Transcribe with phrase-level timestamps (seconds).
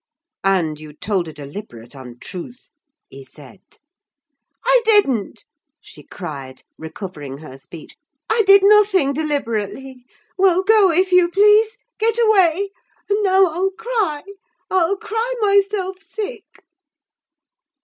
[0.43, 2.71] "And you told a deliberate untruth!"
[3.07, 3.61] he said.
[4.65, 5.45] "I didn't!"
[5.79, 7.95] she cried, recovering her speech;
[8.27, 10.05] "I did nothing deliberately.
[10.39, 12.71] Well, go, if you please—get away!
[13.11, 16.45] And now I'll cry—I'll cry myself sick!"